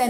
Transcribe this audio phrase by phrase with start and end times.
[0.00, 0.08] แต่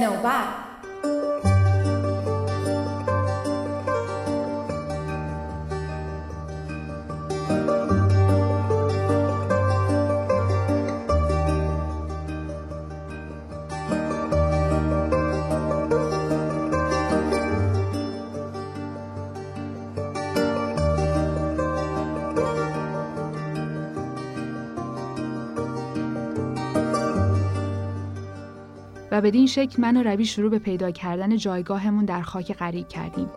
[29.21, 33.31] بدین شکل من و روی شروع به پیدا کردن جایگاهمون در خاک غریب کردیم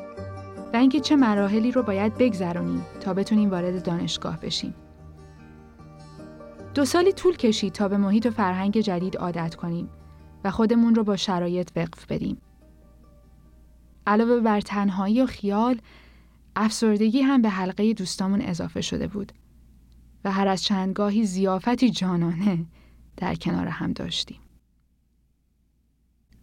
[0.74, 4.76] و اینکه چه مراحلی رو باید بگذرونیم تا بتونیم وارد دانشگاه بشیم.
[6.74, 9.90] دو سالی طول کشید تا به محیط و فرهنگ جدید عادت کنیم
[10.44, 12.38] و خودمون رو با شرایط وقف بدیم.
[14.08, 15.80] علاوه بر تنهایی و خیال،
[16.56, 19.32] افسردگی هم به حلقه دوستامون اضافه شده بود
[20.26, 22.66] و هر از چندگاهی زیافتی جانانه
[23.18, 24.40] در کنار هم داشتیم.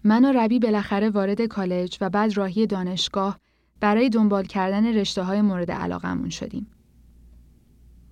[0.04, 3.38] من و ربی بالاخره وارد کالج و بعد راهی دانشگاه
[3.80, 6.66] برای دنبال کردن رشته های مورد علاقمون شدیم.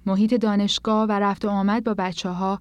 [0.07, 2.61] محیط دانشگاه و رفت و آمد با بچه ها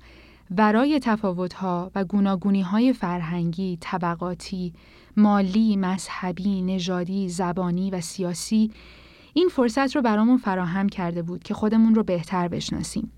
[0.58, 4.74] ورای تفاوت ها و گوناگونی های فرهنگی، طبقاتی،
[5.18, 8.72] مالی، مذهبی، نژادی، زبانی و سیاسی
[9.34, 13.12] این فرصت رو برامون فراهم کرده بود که خودمون رو بهتر بشناسیم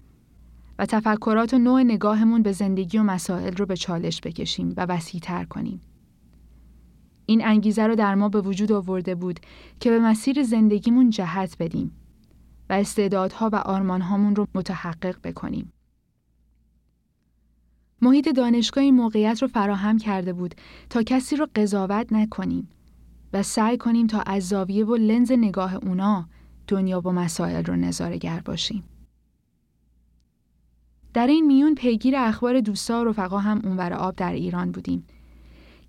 [0.79, 5.43] و تفکرات و نوع نگاهمون به زندگی و مسائل رو به چالش بکشیم و وسیعتر
[5.43, 5.81] کنیم.
[7.29, 9.39] این انگیزه رو در ما به وجود آورده بود
[9.79, 11.91] که به مسیر زندگیمون جهت بدیم
[12.69, 15.73] و استعدادها و آرمانهامون رو متحقق بکنیم.
[18.01, 20.55] محیط دانشگاه این موقعیت رو فراهم کرده بود
[20.89, 22.69] تا کسی رو قضاوت نکنیم
[23.33, 26.29] و سعی کنیم تا از زاویه و لنز نگاه اونا
[26.67, 28.83] دنیا و مسائل رو نظارگر باشیم.
[31.13, 35.05] در این میون پیگیر اخبار دوستا و رفقا هم اونور آب در ایران بودیم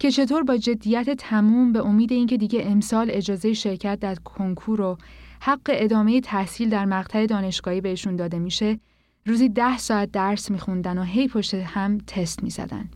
[0.01, 4.99] که چطور با جدیت تموم به امید اینکه دیگه امسال اجازه شرکت در کنکور و
[5.41, 8.81] حق ادامه تحصیل در مقطع دانشگاهی بهشون داده میشه
[9.27, 12.91] روزی ده ساعت درس میخوندن و هی پشت هم تست می‌زدن.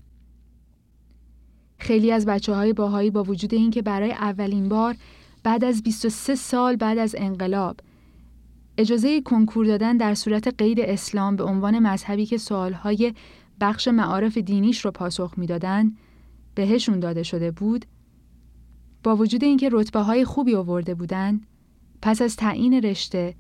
[1.79, 4.97] خیلی از بچه های باهایی با وجود اینکه برای اولین بار
[5.43, 7.81] بعد از 23 سال بعد از انقلاب
[8.79, 13.15] اجازه کنکور دادن در صورت قید اسلام به عنوان مذهبی که سوالهای
[13.61, 15.97] بخش معارف دینیش رو پاسخ می‌دادند
[16.55, 17.87] بهشون داده شده بود
[19.03, 21.41] با وجود اینکه رتبه های خوبی آورده بودن
[22.03, 23.35] پس از تعیین رشته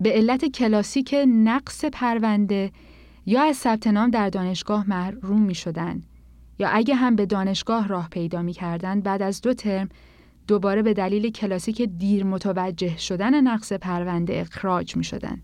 [0.00, 2.72] به علت کلاسیک نقص پرونده
[3.26, 6.02] یا از ثبت نام در دانشگاه محروم می شدن
[6.58, 9.88] یا اگه هم به دانشگاه راه پیدا می کردن بعد از دو ترم
[10.46, 15.42] دوباره به دلیل کلاسیک دیر متوجه شدن نقص پرونده اخراج می شدن.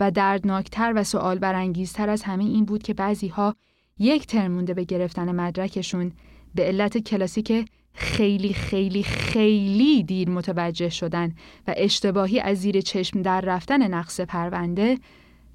[0.00, 3.56] و دردناکتر و سوال برانگیزتر از همه این بود که بعضی ها
[4.00, 6.12] یک ترم مونده به گرفتن مدرکشون
[6.54, 11.34] به علت کلاسیک خیلی خیلی خیلی دیر متوجه شدن
[11.68, 14.98] و اشتباهی از زیر چشم در رفتن نقص پرونده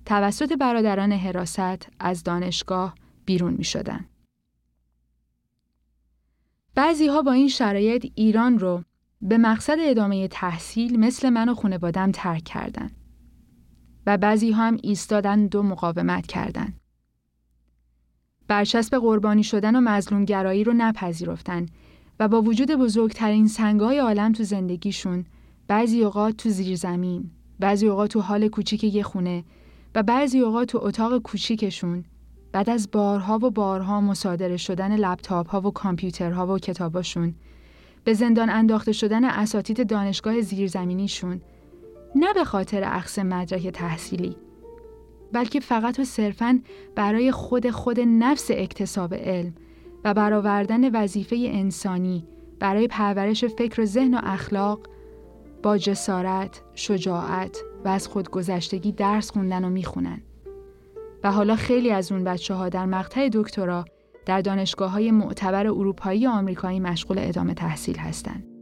[0.05, 2.95] توسط برادران حراست از دانشگاه
[3.25, 4.05] بیرون می شدن.
[6.75, 8.83] بعضی ها با این شرایط ایران رو
[9.21, 12.91] به مقصد ادامه تحصیل مثل من و خانوادم ترک کردن
[14.05, 16.84] و بعضی ها هم ایستادن دو مقاومت کردند.
[18.47, 21.65] برچسب قربانی شدن و مظلوم گرایی رو نپذیرفتن
[22.19, 25.25] و با وجود بزرگترین سنگای عالم تو زندگیشون
[25.67, 29.43] بعضی اوقات تو زیر زمین، بعضی اوقات تو حال کوچیک یه خونه
[29.95, 32.03] و بعضی اوقات تو اتاق کوچیکشون
[32.51, 37.35] بعد از بارها و بارها مصادره شدن لپتاپ ها و کامپیوترها و کتاباشون
[38.03, 41.41] به زندان انداخته شدن اساتید دانشگاه زیرزمینیشون
[42.15, 44.35] نه به خاطر اخص مدرک تحصیلی.
[45.33, 46.59] بلکه فقط و صرفاً
[46.95, 49.53] برای خود خود نفس اکتساب علم
[50.03, 52.27] و برآوردن وظیفه انسانی
[52.59, 54.79] برای پرورش فکر و ذهن و اخلاق
[55.63, 60.21] با جسارت، شجاعت و از خودگذشتگی درس خوندن و می‌خونن.
[61.23, 63.85] و حالا خیلی از اون بچه ها در مقطع دکترا
[64.25, 68.54] در دانشگاه های معتبر اروپایی و آمریکایی مشغول ادامه تحصیل هستند.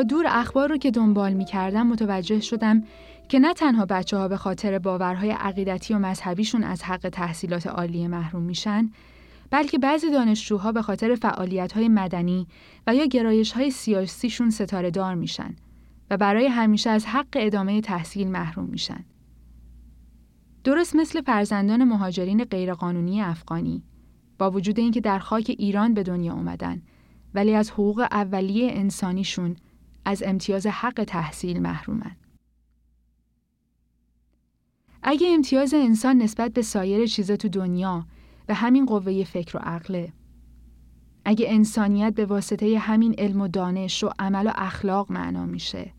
[0.00, 2.82] دور اخبار رو که دنبال می کردم متوجه شدم
[3.28, 8.08] که نه تنها بچه ها به خاطر باورهای عقیدتی و مذهبیشون از حق تحصیلات عالی
[8.08, 8.90] محروم میشن
[9.50, 12.46] بلکه بعضی دانشجوها به خاطر فعالیت های مدنی
[12.86, 15.56] و یا گرایش های سیاسیشون ستاره دار میشن
[16.10, 19.04] و برای همیشه از حق ادامه تحصیل محروم میشن.
[20.64, 23.82] درست مثل فرزندان مهاجرین غیرقانونی افغانی
[24.38, 26.82] با وجود اینکه در خاک ایران به دنیا اومدن
[27.34, 29.56] ولی از حقوق اولیه انسانیشون
[30.04, 32.16] از امتیاز حق تحصیل محرومن.
[35.02, 38.06] اگه امتیاز انسان نسبت به سایر چیزا تو دنیا
[38.48, 40.12] و همین قوه فکر و عقله
[41.24, 45.92] اگه انسانیت به واسطه همین علم و دانش و عمل و اخلاق معنا میشه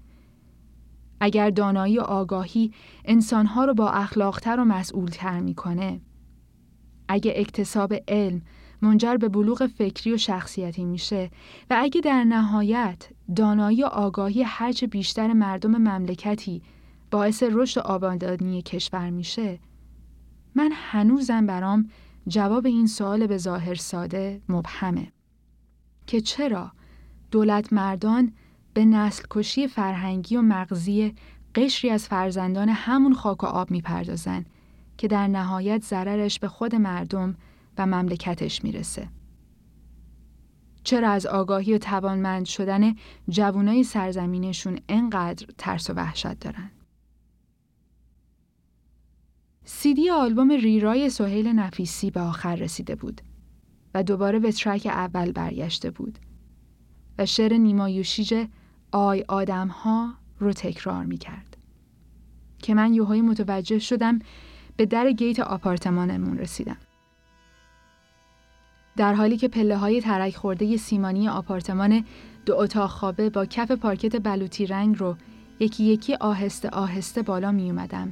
[1.19, 2.71] اگر دانایی و آگاهی
[3.05, 6.01] انسانها رو با اخلاقتر و مسئولتر می‌کنه
[7.07, 8.41] اگه اکتساب علم
[8.81, 11.31] منجر به بلوغ فکری و شخصیتی میشه
[11.69, 16.61] و اگه در نهایت دانایی و آگاهی هرچه بیشتر مردم مملکتی
[17.11, 19.59] باعث رشد آبادانی کشور میشه
[20.55, 21.89] من هنوزم برام
[22.27, 25.11] جواب این سوال به ظاهر ساده مبهمه
[26.07, 26.71] که چرا
[27.31, 28.33] دولت مردان
[28.73, 31.15] به نسل کشی فرهنگی و مغزی
[31.55, 34.45] قشری از فرزندان همون خاک و آب می‌پردازن
[34.97, 37.35] که در نهایت ضررش به خود مردم
[37.77, 39.07] و مملکتش می‌رسه.
[40.83, 42.95] چرا از آگاهی و توانمند شدن
[43.29, 46.71] جوانای سرزمینشون انقدر ترس و وحشت دارن؟
[49.65, 53.21] سیدی آلبوم ریرای سهیل نفیسی به آخر رسیده بود
[53.93, 56.19] و دوباره به ترک اول برگشته بود
[57.17, 58.47] و شعر نیما یوشیج
[58.91, 61.57] آی آدم ها رو تکرار می کرد.
[62.59, 64.19] که من یوهای متوجه شدم
[64.77, 66.77] به در گیت آپارتمانمون رسیدم.
[68.97, 72.03] در حالی که پله های ترک خورده سیمانی آپارتمان
[72.45, 75.15] دو اتاق خوابه با کف پارکت بلوطی رنگ رو
[75.59, 78.11] یکی یکی آهسته آهسته بالا می اومدم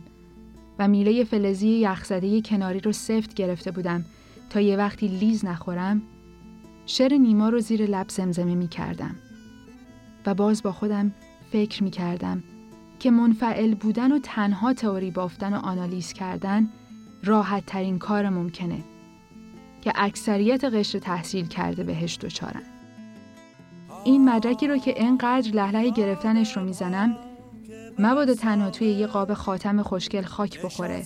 [0.79, 4.05] و میله فلزی یخزده کناری رو سفت گرفته بودم
[4.49, 6.01] تا یه وقتی لیز نخورم
[6.85, 9.15] شعر نیما رو زیر لب زمزمه می کردم
[10.25, 11.13] و باز با خودم
[11.51, 12.43] فکر می کردم
[12.99, 16.69] که منفعل بودن و تنها تئوری بافتن و آنالیز کردن
[17.23, 18.90] راحت ترین کار ممکنه.
[19.81, 22.61] که اکثریت قشر تحصیل کرده بهش دچارن.
[24.03, 27.17] این مدرکی رو که اینقدر لحله گرفتنش رو می‌زنم
[27.99, 31.03] مبادا تنها توی یه قاب خاتم خوشگل خاک بخوره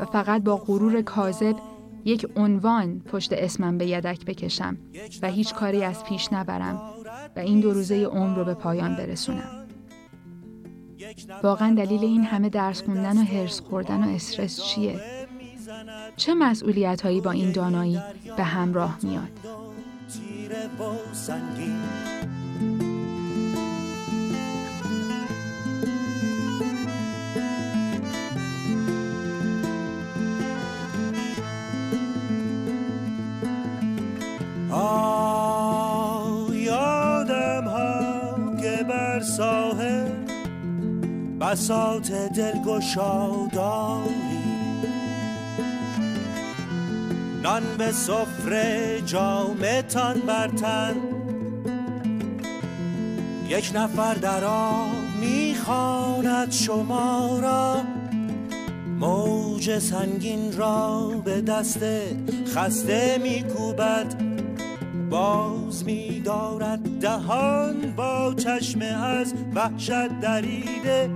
[0.00, 1.56] و فقط با غرور کاذب
[2.04, 4.76] یک عنوان پشت اسمم به یدک بکشم
[5.22, 6.80] و هیچ کاری از پیش نبرم
[7.36, 9.66] و این دو روزه عمر رو به پایان برسونم.
[11.42, 15.00] واقعا دلیل این همه درس خوندن و هرس خوردن و استرس چیه؟
[16.16, 18.00] چه مسئولیت هایی با این دانایی
[18.36, 19.28] به همراه میاد؟
[36.54, 40.08] یادم ها که بر ساحل
[41.40, 42.82] بساط دلگشاداری
[47.42, 50.94] نان به سفره جامتان برتن
[53.48, 54.86] یک نفر در آب
[55.20, 57.76] می‌خواند شما را.
[59.00, 61.80] موج سنگین را به دست
[62.46, 64.14] خسته میکوبد.
[65.10, 71.10] باز میدارد دهان با چشم از وحشت دریده.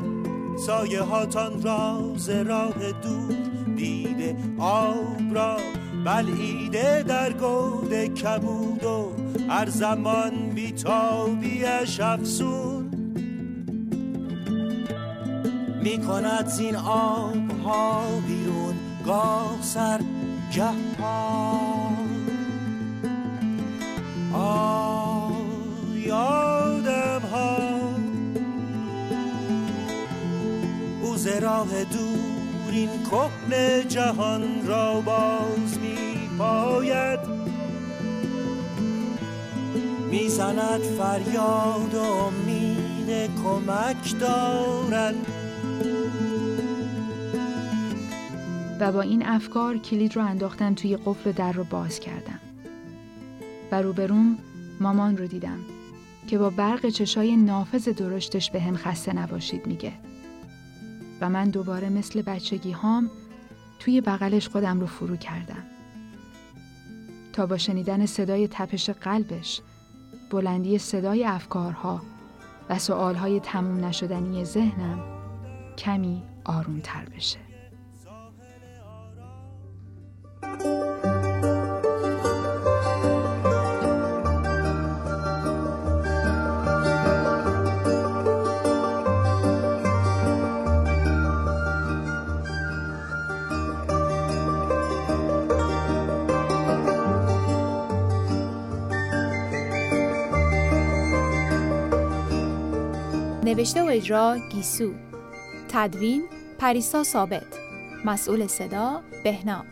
[0.66, 3.34] سایه هاتان را ز راه دور
[3.76, 5.56] دیده آب را
[6.06, 9.12] بلعیده در گود کبود و
[9.48, 12.90] هر زمان بیتابیش افسون
[15.82, 18.74] می کند زین آب ها بیرون
[19.06, 20.00] گاه سر
[20.52, 21.90] گه پا
[25.94, 27.58] یادم ها
[31.02, 32.35] او راه دور
[32.76, 37.20] این کهن جهان را باز می پاید
[40.10, 45.14] می‌زند فریاد و امید کمک دارد.
[48.80, 52.40] و با این افکار کلید رو انداختم توی قفل در رو باز کردم.
[53.72, 54.38] و روبروم
[54.80, 55.58] مامان رو دیدم
[56.28, 59.92] که با برق چشای نافذ درشتش به هم خسته نباشید میگه.
[61.20, 63.10] و من دوباره مثل بچگی هام
[63.78, 65.62] توی بغلش خودم رو فرو کردم.
[67.32, 69.60] تا با شنیدن صدای تپش قلبش
[70.30, 72.02] بلندی صدای افکارها
[72.70, 75.02] و سوالهای تموم نشدنی ذهنم
[75.78, 77.45] کمی آرومتر بشه.
[103.46, 104.92] نوشته و اجرا گیسو.
[105.68, 106.24] تدوین
[106.58, 107.46] پریسا ثابت.
[108.04, 109.66] مسئول صدا بهنام.